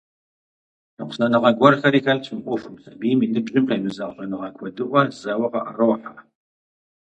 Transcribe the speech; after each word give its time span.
Ныкъусаныгъэ 0.97 1.49
гуэрхэри 1.57 1.99
хэлъщ 2.05 2.27
мы 2.33 2.41
Ӏуэхум— 2.43 2.75
сабийм 2.83 3.19
и 3.25 3.27
ныбжьым 3.33 3.65
къемызэгъ 3.67 4.13
щӀэныгъэ 4.15 4.49
куэдыӀуэ 4.57 5.01
зэуэ 5.19 5.47
къыӀэрохьэ. 5.51 6.11